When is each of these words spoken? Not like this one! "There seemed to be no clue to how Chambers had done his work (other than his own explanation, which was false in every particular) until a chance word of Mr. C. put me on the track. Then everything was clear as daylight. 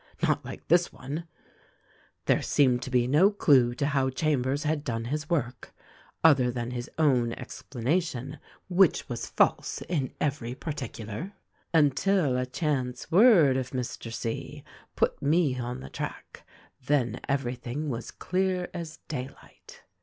Not 0.23 0.43
like 0.43 0.67
this 0.67 0.91
one! 0.91 1.27
"There 2.25 2.41
seemed 2.41 2.81
to 2.81 2.89
be 2.89 3.05
no 3.05 3.29
clue 3.29 3.75
to 3.75 3.85
how 3.85 4.09
Chambers 4.09 4.63
had 4.63 4.83
done 4.83 5.05
his 5.05 5.29
work 5.29 5.75
(other 6.23 6.49
than 6.49 6.71
his 6.71 6.89
own 6.97 7.33
explanation, 7.33 8.39
which 8.67 9.07
was 9.07 9.29
false 9.29 9.83
in 9.83 10.11
every 10.19 10.55
particular) 10.55 11.33
until 11.71 12.35
a 12.35 12.47
chance 12.47 13.11
word 13.11 13.57
of 13.57 13.69
Mr. 13.73 14.11
C. 14.11 14.63
put 14.95 15.21
me 15.21 15.59
on 15.59 15.81
the 15.81 15.89
track. 15.91 16.47
Then 16.83 17.19
everything 17.29 17.87
was 17.87 18.09
clear 18.09 18.69
as 18.73 18.97
daylight. 19.07 19.83